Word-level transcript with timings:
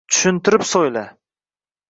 Tushuntirib 0.11 0.65
so‘yla 0.69 1.05